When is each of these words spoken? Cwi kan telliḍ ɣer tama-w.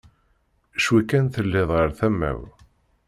Cwi 0.83 1.01
kan 1.09 1.25
telliḍ 1.33 1.69
ɣer 1.77 1.89
tama-w. 1.97 2.39